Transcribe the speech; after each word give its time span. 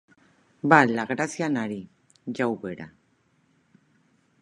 Val 0.73 0.93
la 0.99 1.05
gràcia 1.11 1.45
anar-hi, 1.49 1.79
ja 2.41 2.51
ho 2.55 2.59
veurà. 2.67 2.89